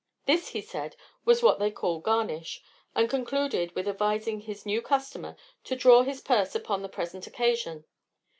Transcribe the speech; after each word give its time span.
This, 0.25 0.47
he 0.47 0.61
said, 0.63 0.95
was 1.25 1.43
what 1.43 1.59
they 1.59 1.69
call 1.69 1.99
garnish, 1.99 2.63
and 2.95 3.07
concluded 3.07 3.75
with 3.75 3.87
advising 3.87 4.39
his 4.41 4.65
new 4.65 4.81
customer 4.81 5.35
to 5.65 5.75
draw 5.75 6.01
his 6.01 6.21
purse 6.21 6.55
upon 6.55 6.81
the 6.81 6.89
present 6.89 7.27
occasion. 7.27 7.85